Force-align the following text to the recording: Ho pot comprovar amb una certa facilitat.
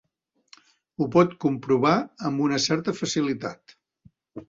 Ho 1.03 1.07
pot 1.17 1.35
comprovar 1.45 1.93
amb 2.31 2.43
una 2.49 2.61
certa 2.67 2.99
facilitat. 3.05 3.81